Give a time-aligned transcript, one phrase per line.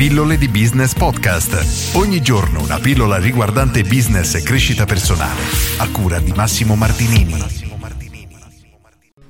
[0.00, 1.94] Pillole di Business Podcast.
[1.94, 5.42] Ogni giorno una pillola riguardante business e crescita personale.
[5.76, 7.34] A cura di Massimo Martinini.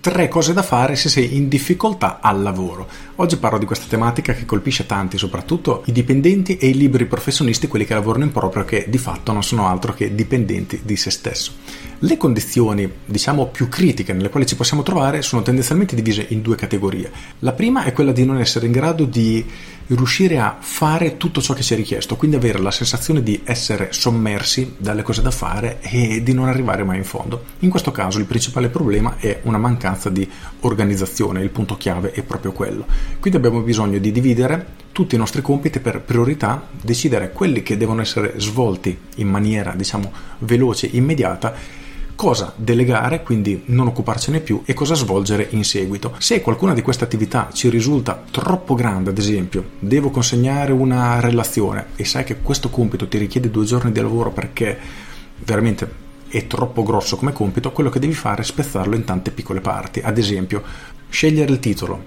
[0.00, 2.86] Tre cose da fare se sei in difficoltà al lavoro.
[3.16, 7.66] Oggi parlo di questa tematica che colpisce tanti, soprattutto i dipendenti e i liberi professionisti,
[7.66, 11.10] quelli che lavorano in proprio, che di fatto non sono altro che dipendenti di se
[11.10, 11.52] stesso.
[12.02, 16.56] Le condizioni, diciamo, più critiche nelle quali ci possiamo trovare sono tendenzialmente divise in due
[16.56, 17.10] categorie.
[17.40, 19.44] La prima è quella di non essere in grado di
[19.88, 23.88] riuscire a fare tutto ciò che ci è richiesto, quindi avere la sensazione di essere
[23.92, 27.44] sommersi dalle cose da fare e di non arrivare mai in fondo.
[27.58, 30.26] In questo caso il principale problema è una mancanza di
[30.60, 32.86] organizzazione, il punto chiave è proprio quello.
[33.18, 38.00] Quindi abbiamo bisogno di dividere tutti i nostri compiti per priorità, decidere quelli che devono
[38.00, 41.88] essere svolti in maniera, diciamo, veloce, immediata
[42.20, 46.14] cosa delegare, quindi non occuparcene più, e cosa svolgere in seguito.
[46.18, 51.86] Se qualcuna di queste attività ci risulta troppo grande, ad esempio, devo consegnare una relazione
[51.96, 54.78] e sai che questo compito ti richiede due giorni di lavoro perché
[55.38, 55.90] veramente
[56.28, 60.00] è troppo grosso come compito, quello che devi fare è spezzarlo in tante piccole parti.
[60.00, 60.62] Ad esempio,
[61.08, 62.04] scegliere il titolo,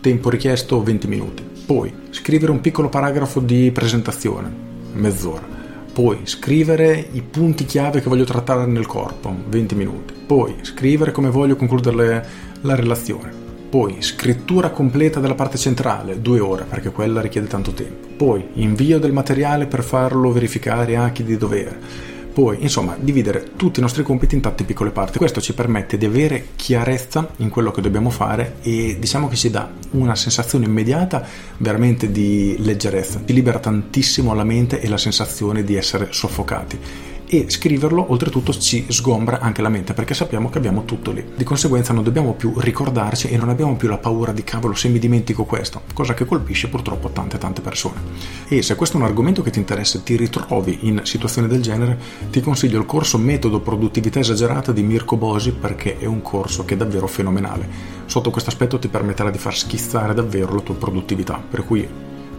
[0.00, 1.44] tempo richiesto 20 minuti.
[1.66, 4.50] Poi scrivere un piccolo paragrafo di presentazione,
[4.94, 5.59] mezz'ora
[6.02, 11.28] poi scrivere i punti chiave che voglio trattare nel corpo, 20 minuti, poi scrivere come
[11.28, 12.26] voglio concludere
[12.62, 13.30] la relazione,
[13.68, 18.98] poi scrittura completa della parte centrale, due ore perché quella richiede tanto tempo, poi invio
[18.98, 24.02] del materiale per farlo verificare a chi di dovere poi, insomma, dividere tutti i nostri
[24.02, 25.18] compiti in tante piccole parti.
[25.18, 29.50] Questo ci permette di avere chiarezza in quello che dobbiamo fare e diciamo che ci
[29.50, 31.26] dà una sensazione immediata
[31.58, 33.20] veramente di leggerezza.
[33.24, 38.86] Ci libera tantissimo la mente e la sensazione di essere soffocati e scriverlo oltretutto ci
[38.88, 41.24] sgombra anche la mente perché sappiamo che abbiamo tutto lì.
[41.36, 44.88] Di conseguenza non dobbiamo più ricordarci e non abbiamo più la paura di cavolo se
[44.88, 48.00] mi dimentico questo, cosa che colpisce purtroppo tante tante persone.
[48.48, 51.62] E se questo è un argomento che ti interessa e ti ritrovi in situazioni del
[51.62, 51.96] genere,
[52.30, 56.74] ti consiglio il corso Metodo Produttività Esagerata di Mirko Bosi perché è un corso che
[56.74, 57.68] è davvero fenomenale.
[58.06, 61.88] Sotto questo aspetto ti permetterà di far schizzare davvero la tua produttività, per cui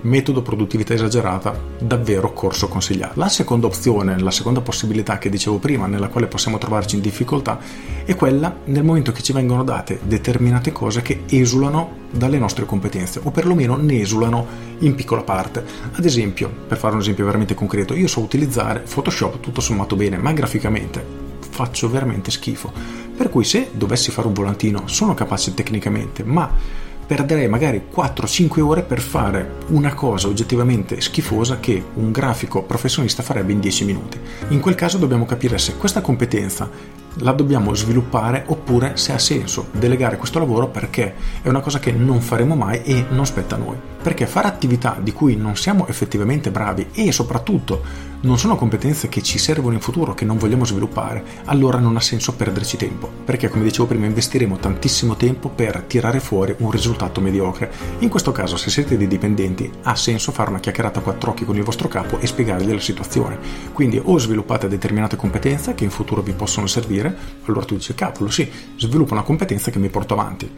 [0.01, 3.19] metodo produttività esagerata, davvero corso consigliato.
[3.19, 7.59] La seconda opzione, la seconda possibilità che dicevo prima, nella quale possiamo trovarci in difficoltà,
[8.03, 13.19] è quella nel momento che ci vengono date determinate cose che esulano dalle nostre competenze,
[13.23, 14.45] o perlomeno ne esulano
[14.79, 15.63] in piccola parte.
[15.91, 20.17] Ad esempio, per fare un esempio veramente concreto, io so utilizzare Photoshop tutto sommato bene,
[20.17, 22.71] ma graficamente faccio veramente schifo.
[23.15, 28.83] Per cui se dovessi fare un volantino sono capace tecnicamente, ma perderei magari 4-5 ore
[28.83, 34.17] per fare una cosa oggettivamente schifosa che un grafico professionista farebbe in 10 minuti.
[34.47, 36.69] In quel caso dobbiamo capire se questa competenza
[37.15, 41.91] la dobbiamo sviluppare oppure se ha senso delegare questo lavoro perché è una cosa che
[41.91, 43.77] non faremo mai e non spetta a noi.
[44.01, 49.23] Perché fare attività di cui non siamo effettivamente bravi e soprattutto non sono competenze che
[49.23, 53.09] ci servono in futuro, che non vogliamo sviluppare, allora non ha senso perderci tempo.
[53.25, 57.71] Perché, come dicevo prima, investiremo tantissimo tempo per tirare fuori un risultato mediocre.
[57.99, 61.45] In questo caso, se siete dei dipendenti, ha senso fare una chiacchierata a quattro occhi
[61.45, 63.39] con il vostro capo e spiegargli la situazione.
[63.73, 67.93] Quindi o sviluppate determinate competenze che in futuro vi possono servire, dire, allora tu dici,
[67.95, 70.49] cavolo, sì, sviluppo una competenza che mi porto avanti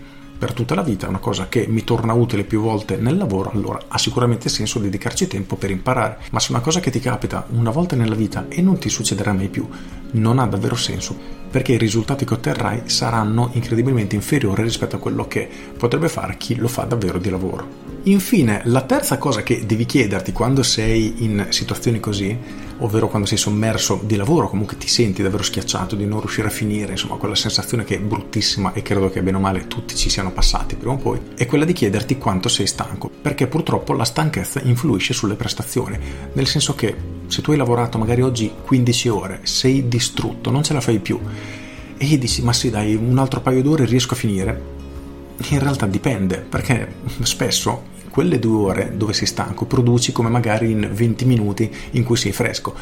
[0.44, 3.52] per tutta la vita, è una cosa che mi torna utile più volte nel lavoro,
[3.54, 6.18] allora ha sicuramente senso dedicarci tempo per imparare.
[6.32, 9.32] Ma se una cosa che ti capita una volta nella vita e non ti succederà
[9.32, 9.66] mai più,
[10.12, 11.16] non ha davvero senso,
[11.50, 16.56] perché i risultati che otterrai saranno incredibilmente inferiori rispetto a quello che potrebbe fare chi
[16.56, 17.92] lo fa davvero di lavoro.
[18.04, 22.38] Infine, la terza cosa che devi chiederti quando sei in situazioni così,
[22.80, 26.52] ovvero quando sei sommerso di lavoro, comunque ti senti davvero schiacciato di non riuscire a
[26.52, 30.10] finire, insomma, quella sensazione che è bruttissima e credo che bene o male tutti ci
[30.10, 34.06] siano passati prima o poi, è quella di chiederti quanto sei stanco, perché purtroppo la
[34.06, 35.98] stanchezza influisce sulle prestazioni,
[36.34, 36.96] nel senso che
[37.28, 41.20] se tu hai lavorato magari oggi 15 ore, sei distrutto, non ce la fai più
[41.96, 44.62] e dici ma sì dai un altro paio d'ore riesco a finire,
[45.50, 50.88] in realtà dipende, perché spesso quelle due ore dove sei stanco produci come magari in
[50.94, 52.76] 20 minuti in cui sei fresco.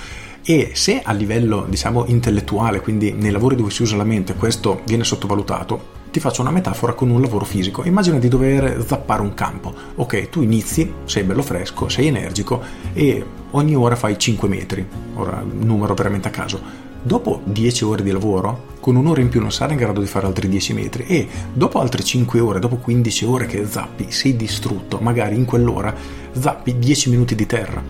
[0.43, 4.81] E se a livello, diciamo, intellettuale, quindi nei lavori dove si usa la mente, questo
[4.85, 7.85] viene sottovalutato, ti faccio una metafora con un lavoro fisico.
[7.85, 9.73] Immagina di dover zappare un campo.
[9.95, 12.61] Ok, tu inizi, sei bello fresco, sei energico
[12.91, 14.85] e ogni ora fai 5 metri.
[15.15, 19.51] Ora, numero veramente a caso Dopo 10 ore di lavoro, con un'ora in più non
[19.51, 23.25] sarai in grado di fare altri 10 metri e dopo altre 5 ore, dopo 15
[23.25, 25.95] ore che zappi, sei distrutto, magari in quell'ora
[26.31, 27.83] zappi 10 minuti di terra.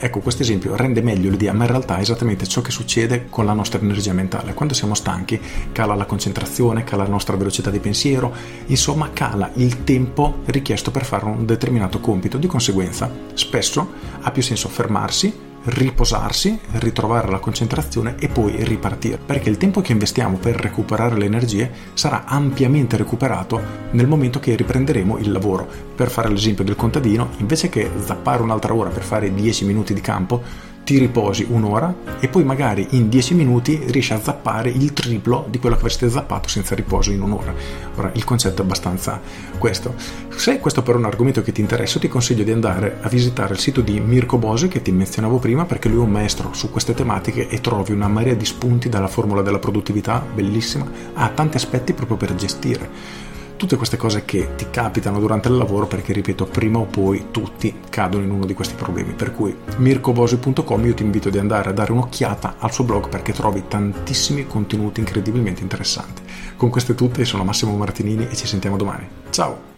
[0.00, 3.44] Ecco, questo esempio rende meglio l'idea, ma in realtà è esattamente ciò che succede con
[3.44, 4.54] la nostra energia mentale.
[4.54, 5.38] Quando siamo stanchi
[5.72, 8.32] cala la concentrazione, cala la nostra velocità di pensiero,
[8.66, 12.38] insomma cala il tempo richiesto per fare un determinato compito.
[12.38, 19.50] Di conseguenza, spesso ha più senso fermarsi, riposarsi, ritrovare la concentrazione e poi ripartire, perché
[19.50, 23.60] il tempo che investiamo per recuperare le energie sarà ampiamente recuperato
[23.90, 25.66] nel momento che riprenderemo il lavoro.
[25.94, 30.00] Per fare l'esempio del contadino, invece che zappare un'altra ora per fare 10 minuti di
[30.00, 30.42] campo,
[30.88, 35.58] ti riposi un'ora e poi magari in 10 minuti riesci a zappare il triplo di
[35.58, 37.52] quello che avresti zappato senza riposo in un'ora.
[37.96, 39.20] Ora, il concetto è abbastanza
[39.58, 39.94] questo.
[40.34, 43.52] Se questo però è un argomento che ti interessa, ti consiglio di andare a visitare
[43.52, 46.70] il sito di Mirko Bose che ti menzionavo prima perché lui è un maestro su
[46.70, 51.58] queste tematiche e trovi una marea di spunti dalla formula della produttività, bellissima, ha tanti
[51.58, 56.46] aspetti proprio per gestire tutte queste cose che ti capitano durante il lavoro perché ripeto
[56.46, 59.12] prima o poi tutti cadono in uno di questi problemi.
[59.12, 63.32] Per cui mircobosi.com io ti invito di andare a dare un'occhiata al suo blog perché
[63.32, 66.22] trovi tantissimi contenuti incredibilmente interessanti.
[66.56, 69.08] Con queste tutte sono Massimo Martinini e ci sentiamo domani.
[69.30, 69.74] Ciao!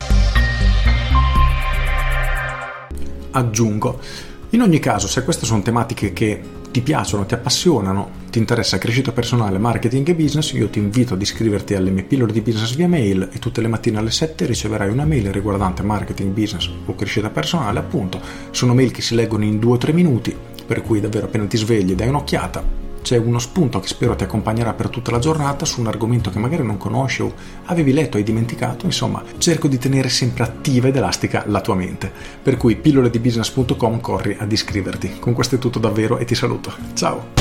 [3.33, 3.99] Aggiungo
[4.51, 6.41] in ogni caso se queste sono tematiche che
[6.73, 11.21] ti piacciono, ti appassionano, ti interessa crescita personale, marketing e business, io ti invito ad
[11.21, 14.91] iscriverti alle mie pillole di business via mail e tutte le mattine alle 7 riceverai
[14.91, 18.21] una mail riguardante marketing, business o crescita personale, appunto.
[18.51, 20.37] Sono mail che si leggono in 2-3 minuti,
[20.67, 24.73] per cui davvero appena ti svegli dai un'occhiata, c'è uno spunto che spero ti accompagnerà
[24.73, 27.33] per tutta la giornata su un argomento che magari non conosci o
[27.67, 32.11] avevi letto, hai dimenticato, insomma, cerco di tenere sempre attiva ed elastica la tua mente.
[32.43, 35.19] Per cui pilloledibusiness.com corri ad iscriverti.
[35.19, 36.73] Con questo è tutto davvero e ti saluto.
[36.95, 37.40] Ciao!